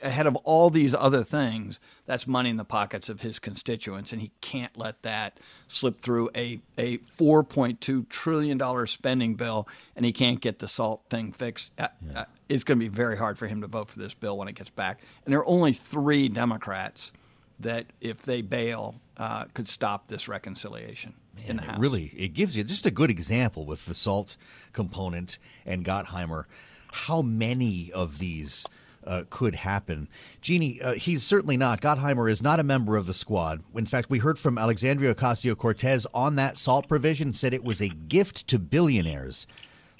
[0.02, 4.22] ahead of all these other things, that's money in the pockets of his constituents, and
[4.22, 10.42] he can't let that slip through a, a $4.2 trillion spending bill, and he can't
[10.42, 11.72] get the SALT thing fixed.
[11.78, 12.22] Uh, yeah.
[12.22, 14.48] Uh, it's going to be very hard for him to vote for this bill when
[14.48, 15.02] it gets back.
[15.26, 17.14] And there are only three Democrats
[17.60, 21.14] that, if they bail, uh, could stop this reconciliation.
[21.36, 21.78] Man, in the House.
[21.78, 24.38] It really, it gives you just a good example with the SALT
[24.74, 26.46] component and Gottheimer.
[26.92, 28.66] How many of these
[29.06, 30.08] uh, could happen.
[30.42, 31.82] Jeannie, uh, he's certainly not.
[31.82, 33.64] Gottheimer is not a member of the squad.
[33.76, 37.82] In fact, we heard from Alexandria Ocasio Cortez on that SALT provision, said it was
[37.82, 39.48] a gift to billionaires.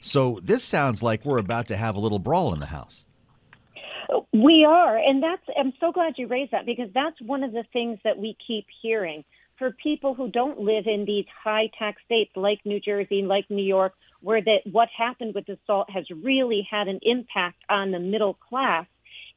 [0.02, 3.06] So this sounds like we're about to have a little brawl in the House.
[4.34, 7.64] We are, and that's I'm so glad you raised that because that's one of the
[7.72, 9.24] things that we keep hearing
[9.62, 13.62] for people who don't live in these high tax states like New Jersey, like New
[13.62, 18.00] York, where that what happened with the SALT has really had an impact on the
[18.00, 18.88] middle class.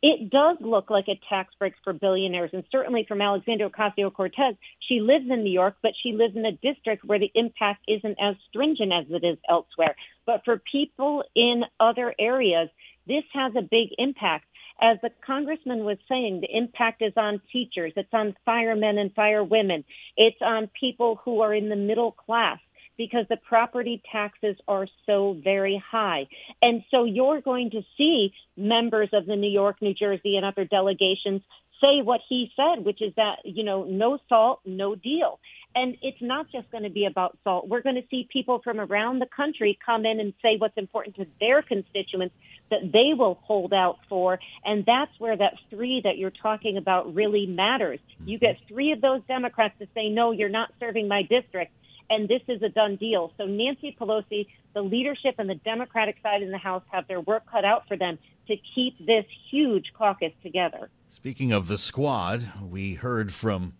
[0.01, 4.55] It does look like a tax break for billionaires, and certainly from Alexandria Ocasio Cortez,
[4.89, 8.17] she lives in New York, but she lives in a district where the impact isn't
[8.19, 9.95] as stringent as it is elsewhere.
[10.25, 12.71] But for people in other areas,
[13.07, 14.47] this has a big impact.
[14.81, 19.85] As the congressman was saying, the impact is on teachers, it's on firemen and firewomen,
[20.17, 22.59] it's on people who are in the middle class
[22.97, 26.27] because the property taxes are so very high.
[26.63, 30.65] And so you're going to see members of the New York, New Jersey, and other
[30.65, 31.43] delegations
[31.81, 35.41] say what he said, which is that, you know, no SALT, no deal.
[35.75, 37.69] And it's not just going to be about SALT.
[37.69, 41.17] We're going to see people from around the country come in and say what's important
[41.17, 42.35] to their constituents
[42.71, 44.39] that they will hold out for.
[44.65, 47.99] And that's where that three that you're talking about really matters.
[48.25, 48.75] You get mm-hmm.
[48.75, 51.73] three of those Democrats to say, no, you're not serving my district
[52.11, 53.33] and this is a done deal.
[53.39, 57.45] So Nancy Pelosi, the leadership and the Democratic side in the House have their work
[57.51, 60.91] cut out for them to keep this huge caucus together.
[61.09, 63.75] Speaking of the squad, we heard from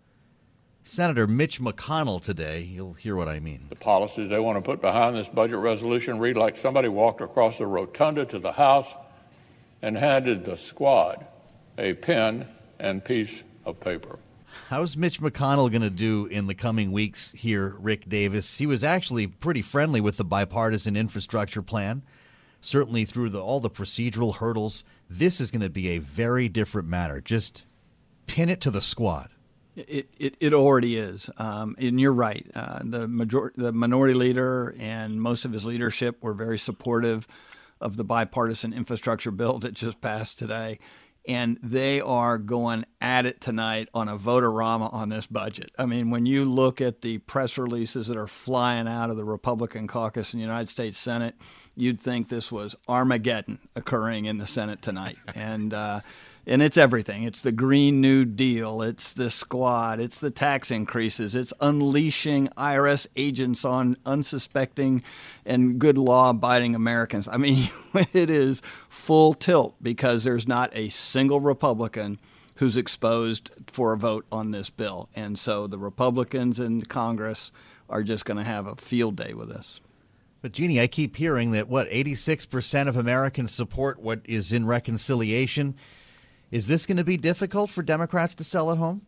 [0.87, 2.61] Senator Mitch McConnell today.
[2.61, 3.65] You'll hear what I mean.
[3.69, 7.57] The policies they want to put behind this budget resolution read like somebody walked across
[7.57, 8.93] the rotunda to the House
[9.81, 11.25] and handed the squad
[11.79, 12.47] a pen
[12.79, 14.19] and piece of paper.
[14.69, 18.59] How's Mitch McConnell going to do in the coming weeks here, Rick Davis?
[18.59, 22.03] He was actually pretty friendly with the bipartisan infrastructure plan,
[22.61, 24.83] certainly through the, all the procedural hurdles.
[25.09, 27.21] This is going to be a very different matter.
[27.21, 27.65] Just
[28.27, 29.31] pin it to the squad.
[29.75, 31.29] It, it, it already is.
[31.37, 32.45] Um, and you're right.
[32.55, 37.27] Uh, the, major- the minority leader and most of his leadership were very supportive
[37.81, 40.79] of the bipartisan infrastructure bill that just passed today
[41.27, 45.71] and they are going at it tonight on a voterama on this budget.
[45.77, 49.23] I mean, when you look at the press releases that are flying out of the
[49.23, 51.35] Republican caucus in the United States Senate,
[51.75, 55.17] you'd think this was Armageddon occurring in the Senate tonight.
[55.33, 56.01] and uh,
[56.47, 57.23] and it's everything.
[57.23, 58.81] It's the Green New Deal.
[58.81, 59.99] It's the squad.
[59.99, 61.33] It's the tax increases.
[61.33, 65.03] It's unleashing IRS agents on unsuspecting
[65.45, 67.27] and good law abiding Americans.
[67.27, 67.69] I mean,
[68.13, 72.19] it is full tilt because there's not a single Republican
[72.55, 75.09] who's exposed for a vote on this bill.
[75.15, 77.51] And so the Republicans in Congress
[77.89, 79.79] are just going to have a field day with this.
[80.41, 85.75] But Jeannie, I keep hearing that what 86% of Americans support what is in reconciliation.
[86.55, 89.01] Is this going to be difficult for Democrats to sell at home?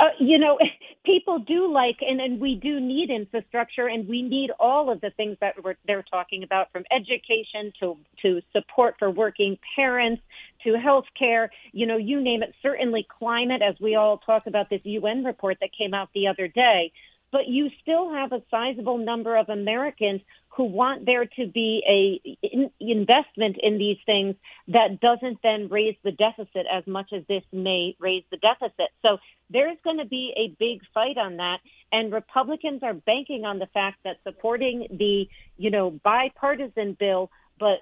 [0.00, 0.58] Uh, you know,
[1.06, 5.10] people do like and, and we do need infrastructure and we need all of the
[5.10, 5.54] things that
[5.86, 10.22] they're talking about from education to to support for working parents
[10.62, 14.70] to health care you know you name it certainly climate as we all talk about
[14.70, 16.92] this UN report that came out the other day
[17.32, 20.20] but you still have a sizable number of Americans
[20.50, 24.36] who want there to be a in, investment in these things
[24.68, 28.90] that doesn't then raise the deficit as much as this may raise the deficit.
[29.00, 29.16] So
[29.48, 31.58] there's going to be a big fight on that
[31.90, 35.26] and Republicans are banking on the fact that supporting the,
[35.56, 37.78] you know, bipartisan bill but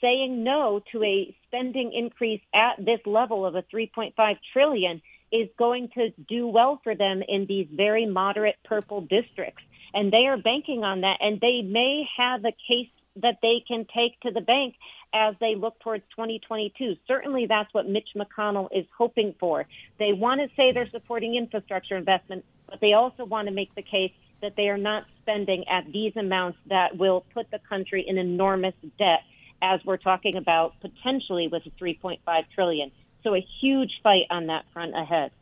[0.00, 4.12] saying no to a spending increase at this level of a 3.5
[4.52, 5.02] trillion
[5.32, 9.62] is going to do well for them in these very moderate purple districts.
[9.94, 11.18] And they are banking on that.
[11.20, 12.88] And they may have a case
[13.22, 14.74] that they can take to the bank
[15.14, 16.96] as they look towards 2022.
[17.06, 19.64] Certainly, that's what Mitch McConnell is hoping for.
[19.98, 23.82] They want to say they're supporting infrastructure investment, but they also want to make the
[23.82, 24.12] case
[24.42, 28.74] that they are not spending at these amounts that will put the country in enormous
[28.98, 29.20] debt,
[29.62, 32.18] as we're talking about potentially with a 3.5
[32.54, 32.90] trillion.
[33.26, 35.32] So a huge fight on that front ahead.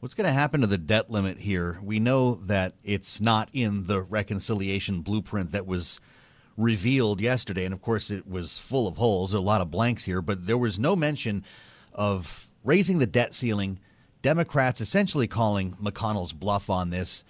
[0.00, 1.78] What's going to happen to the debt limit here?
[1.82, 6.00] We know that it's not in the reconciliation blueprint that was
[6.56, 7.66] revealed yesterday.
[7.66, 10.56] And of course, it was full of holes, a lot of blanks here, but there
[10.56, 11.44] was no mention
[11.92, 13.78] of raising the debt ceiling.
[14.22, 17.24] Democrats essentially calling McConnell's bluff on this.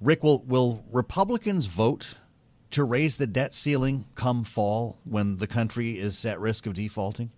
[0.00, 2.14] Rick, will, will Republicans vote
[2.70, 7.30] to raise the debt ceiling come fall when the country is at risk of defaulting?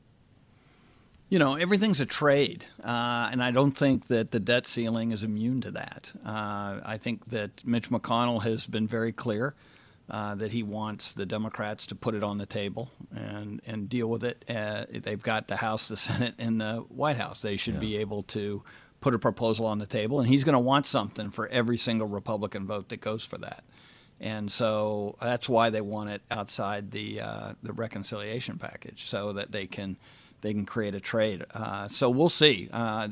[1.30, 5.22] You know, everything's a trade, uh, and I don't think that the debt ceiling is
[5.22, 6.10] immune to that.
[6.24, 9.54] Uh, I think that Mitch McConnell has been very clear
[10.08, 14.08] uh, that he wants the Democrats to put it on the table and, and deal
[14.08, 14.42] with it.
[14.48, 17.42] Uh, they've got the House, the Senate, and the White House.
[17.42, 17.80] They should yeah.
[17.80, 18.64] be able to
[19.02, 22.08] put a proposal on the table, and he's going to want something for every single
[22.08, 23.64] Republican vote that goes for that.
[24.18, 29.52] And so that's why they want it outside the uh, the reconciliation package, so that
[29.52, 29.98] they can
[30.40, 31.44] they can create a trade.
[31.54, 32.68] Uh, so we'll see.
[32.72, 33.08] Uh,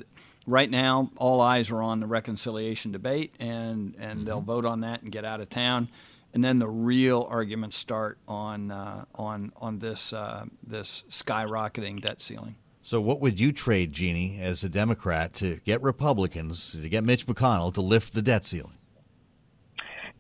[0.47, 4.25] right now, all eyes are on the reconciliation debate, and, and mm-hmm.
[4.25, 5.89] they'll vote on that and get out of town.
[6.35, 12.21] And then the real arguments start on uh, on on this uh, this skyrocketing debt
[12.21, 12.57] ceiling.
[12.83, 17.27] So, what would you trade, Jeannie, as a Democrat, to get Republicans to get Mitch
[17.27, 18.76] McConnell to lift the debt ceiling?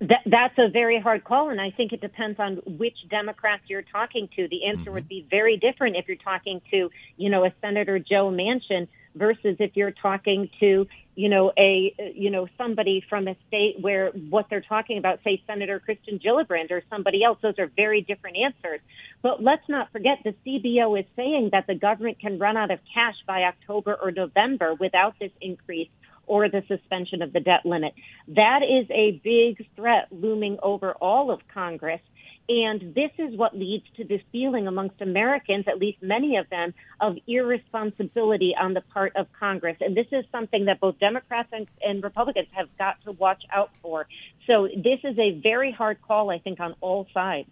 [0.01, 3.81] That, that's a very hard call, and I think it depends on which Democrats you're
[3.81, 4.47] talking to.
[4.47, 4.93] The answer mm-hmm.
[4.93, 9.57] would be very different if you're talking to, you know, a Senator Joe Manchin versus
[9.59, 14.47] if you're talking to, you know, a, you know, somebody from a state where what
[14.51, 17.39] they're talking about, say Senator Kirsten Gillibrand or somebody else.
[17.41, 18.81] Those are very different answers.
[19.23, 22.81] But let's not forget the CBO is saying that the government can run out of
[22.93, 25.89] cash by October or November without this increase
[26.27, 27.95] or the suspension of the debt limit.
[28.29, 32.01] That is a big threat looming over all of Congress.
[32.49, 36.74] And this is what leads to this feeling amongst Americans, at least many of them,
[37.01, 39.77] of irresponsibility on the part of Congress.
[39.81, 43.70] And this is something that both Democrats and, and, Republicans have got to watch out
[43.83, 44.07] for.
[44.47, 47.49] So this is a very hard call, I think, on all sides.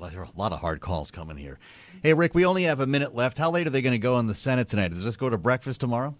[0.00, 1.58] There are a lot of hard calls coming here.
[2.02, 3.36] Hey, Rick, we only have a minute left.
[3.36, 4.92] How late are they going to go in the Senate tonight?
[4.92, 6.14] Does this go to breakfast tomorrow?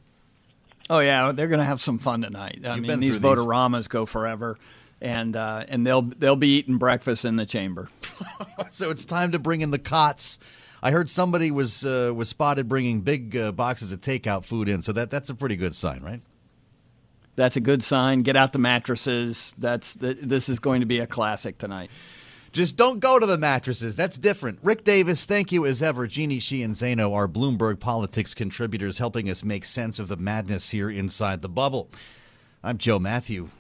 [0.91, 2.63] Oh yeah, they're going to have some fun tonight.
[2.67, 4.59] I You've mean, these vote-a-ramas go forever,
[5.01, 7.89] and uh, and they'll they'll be eating breakfast in the chamber.
[8.69, 10.41] so it's time to bring in the cots.
[10.83, 14.83] I heard somebody was uh, was spotted bringing big uh, boxes of takeout food in,
[14.83, 16.23] so that that's a pretty good sign, right?
[17.37, 18.23] That's a good sign.
[18.23, 19.53] Get out the mattresses.
[19.57, 21.91] That's the, this is going to be a classic tonight.
[22.53, 23.95] Just don't go to the mattresses.
[23.95, 24.59] That's different.
[24.63, 26.09] Rick Davis, thank you as ever.
[26.09, 30.91] Jeannie Sheehan Zaino, are Bloomberg Politics contributors, helping us make sense of the madness here
[30.91, 31.91] inside the bubble.
[32.65, 33.51] I'm Joe Matthew.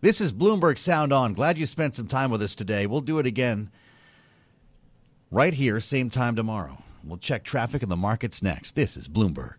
[0.00, 1.32] This is Bloomberg Sound On.
[1.32, 2.86] Glad you spent some time with us today.
[2.86, 3.70] We'll do it again
[5.30, 6.82] right here, same time tomorrow.
[7.04, 8.74] We'll check traffic and the markets next.
[8.74, 9.54] This is Bloomberg.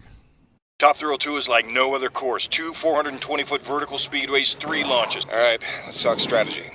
[0.77, 2.47] Top Thrill 2 is like no other course.
[2.51, 5.23] Two 420 foot vertical speedways, three launches.
[5.31, 6.63] All right, let's talk strategy.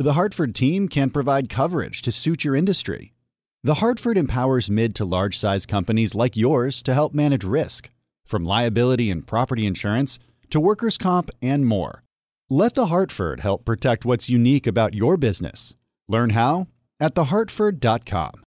[0.00, 3.12] The Hartford team can provide coverage to suit your industry.
[3.62, 7.90] The Hartford empowers mid to large size companies like yours to help manage risk,
[8.24, 12.02] from liability and property insurance to workers' comp and more.
[12.48, 15.74] Let The Hartford help protect what's unique about your business.
[16.08, 18.32] Learn how at thehartford.com.